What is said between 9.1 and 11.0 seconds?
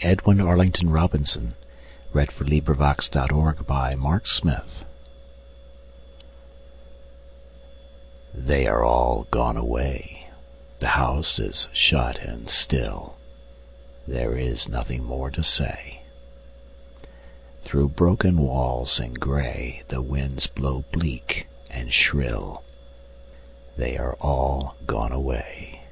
gone away, The